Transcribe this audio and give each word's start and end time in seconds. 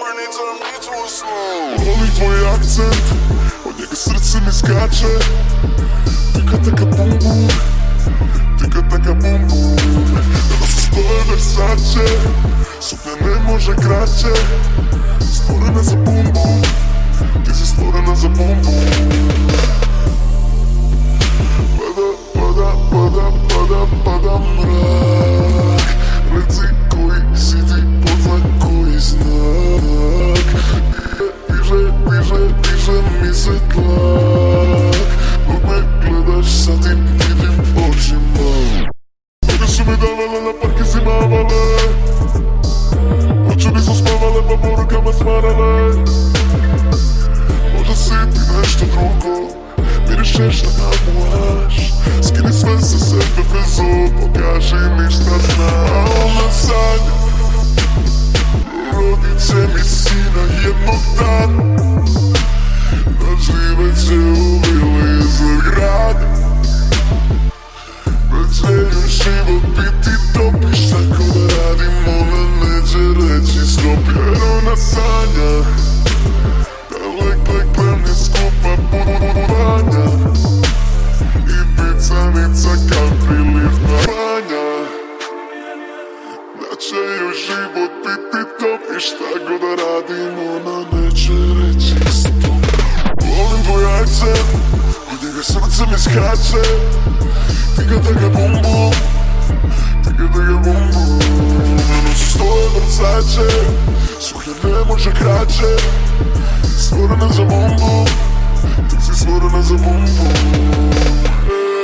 burning 0.00 0.32
turned 0.32 0.60
me 0.64 0.72
to 0.86 0.92
a 1.04 1.08
slow. 1.08 1.76
Holy 1.84 2.08
твои 2.16 2.40
акценты, 2.54 3.14
от 3.64 3.78
нека 3.78 3.96
сърце 3.96 4.40
ми 4.40 4.52
скача. 4.52 5.12
Тика 6.34 6.62
така 6.62 6.84
бум 6.84 7.18
бум, 7.18 7.48
тика 8.58 8.82
така 8.90 9.14
бум 9.14 9.48
бум. 9.48 9.76
Да 10.60 10.66
се 10.66 10.80
стоя 10.82 11.24
Версаче, 11.28 12.06
супне 12.80 13.12
не 13.30 13.40
може 13.40 13.74
краче. 13.74 14.32
Створена 15.34 15.82
за 15.82 15.96
бум 15.96 16.24
бум, 16.32 16.62
ти 17.44 17.54
си 17.54 17.66
створена 17.66 18.16
за 18.16 18.28
бум 18.28 18.62
бум. 18.62 18.89
Smarale 45.40 45.94
Možda 47.74 47.94
si 47.94 48.10
ti 48.10 48.40
nešto 48.58 48.84
drugo 48.86 49.48
Mirišeš 50.08 50.62
na 50.62 50.70
namuaš 50.78 51.74
Skini 52.22 52.52
sve 52.52 52.80
sa 52.80 52.98
sebe 52.98 53.42
bez 53.52 53.80
pokaži 54.20 54.74
ništa 54.98 55.22
znaš 55.22 55.90
A 55.90 56.04
ona 56.24 56.52
sanja 56.52 57.14
Rodit 58.92 59.46
će 59.46 59.54
mi 59.74 59.84
sina 59.84 60.42
jednog 60.64 61.00
dana 61.18 61.74
Da 63.20 63.36
žive 63.40 63.96
će 64.06 64.14
u 64.14 64.60
vili 64.62 65.18
iznad 65.20 65.60
grada 65.64 66.34
Da 68.30 68.54
će 68.54 68.72
joj 68.72 69.08
život 69.08 69.62
biti 69.76 70.10
top 70.34 70.72
I 70.72 70.76
šta 70.76 70.96
ko 70.96 71.22
da 71.34 71.54
radim 71.54 71.96
ona 72.08 72.19
neće 72.80 72.98
reći 72.98 73.72
stop 73.72 74.16
Jer 74.16 74.42
ona 74.58 74.76
sanja 74.76 75.52
Da 76.90 77.24
lek 77.24 77.38
lek 77.48 77.66
pleni 77.74 78.14
skupa 78.24 78.76
putovanja 78.90 80.06
I 81.36 81.60
picanica 81.76 82.68
kao 82.90 83.08
priliv 83.26 83.46
na 83.46 83.70
banja 84.06 84.70
da 86.60 86.76
će 86.76 87.02
život 87.46 87.90
biti 88.04 88.50
top 88.60 88.96
I 88.96 89.00
šta 89.00 89.24
god 89.48 89.60
radim 89.80 90.38
ona 90.38 90.78
neće 90.92 91.32
reći 91.32 92.12
stop 92.20 92.62
Volim 93.22 93.64
tvoj 93.64 93.84
akcent, 94.00 94.48
od 95.12 95.22
njega 95.22 95.42
srce 95.42 95.84
mi 95.90 95.98
skače 95.98 96.62
bum 98.32 98.52
bum, 98.62 99.19
kraće 105.20 105.72
Stvorena 106.78 107.28
za 107.28 107.44
bum, 107.44 107.70
ti 108.90 108.96
si 109.06 109.20
stvorena 109.20 109.62
za 109.62 109.74
bum 109.74 110.04
Ej, 111.50 111.80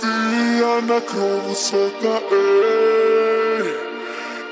ti 0.00 0.06
i 0.36 0.58
ja 0.60 0.80
na 0.80 1.00
krovu 1.10 1.54
sveta, 1.54 2.16
ej 2.32 3.68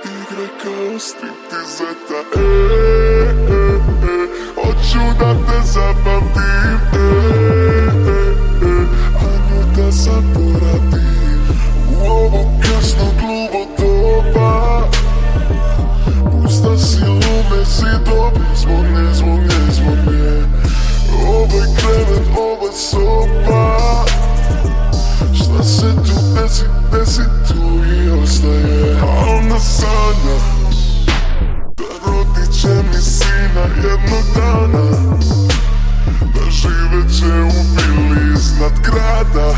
Igre 0.04 0.48
kao 0.62 0.98
striptizeta, 0.98 2.20
ej, 2.36 2.42
ej, 3.54 3.76
ej 4.12 4.26
Hoću 4.54 5.04
da 5.18 5.34
te 5.34 5.58
zapamtim, 5.64 6.11
A 28.32 29.06
ona 29.28 29.60
sanja 29.60 30.38
Da 31.76 31.84
rodit 32.06 32.60
će 32.60 32.68
mi 32.68 33.02
sina 33.02 33.64
jednog 33.76 34.24
dana. 34.34 35.16
Da 36.34 36.50
živet 36.50 37.18
će 37.18 37.26
u 37.26 37.62
vili 37.76 38.34
iznad 38.34 38.72
grada. 38.82 39.54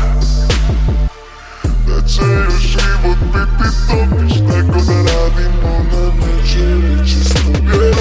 Da 1.87 2.07
će 2.07 2.21
joj 2.21 2.59
život 2.59 3.17
biti 3.33 3.69
top 3.87 4.21
I 4.25 4.33
šta 4.33 4.61
god 4.61 4.85
da 4.85 5.11
radim 5.11 5.53
ona 5.63 6.11
neće 6.15 6.85
Da 7.61 7.95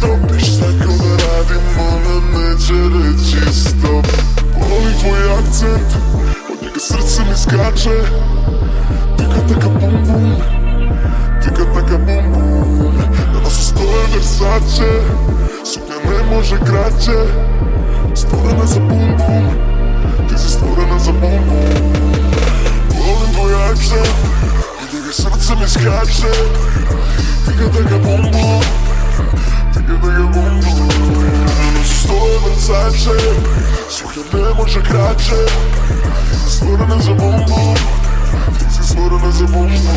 Пішна 0.00 0.66
кольора, 0.66 1.42
він 1.50 1.60
мене 1.76 2.20
не 2.34 2.66
черечисто 2.66 4.04
Болить 4.54 5.00
твій 5.00 5.30
акцент, 5.38 5.96
от 6.50 6.60
тільки 6.60 6.80
серце 6.80 7.22
не 7.30 7.36
скаче 7.36 8.04
Тика-така 9.16 9.68
бум-бум, 9.68 10.42
тика-така 11.44 11.96
бум-бум 11.98 12.94
На 13.34 13.40
нас 13.40 13.58
устоє 13.58 14.06
Версаче, 14.14 15.02
сукня 15.64 15.94
не 16.04 16.34
може 16.34 16.58
краще 16.58 17.26
Створена 18.14 18.66
за 18.66 18.80
бум-бум, 18.80 19.52
ти 20.30 20.36
зі 20.36 20.48
така 27.78 27.96
бум-бум 27.96 28.62
Стоїмо 31.84 32.48
зайче, 32.58 33.20
слухаємо 33.90 34.66
чи 34.66 34.80
краще, 34.80 35.48
створена 36.48 37.00
за 37.00 37.12
бомбу, 37.12 37.76
всі 38.70 38.82
створена 38.82 39.32
за 39.32 39.44
бомбу. 39.44 39.90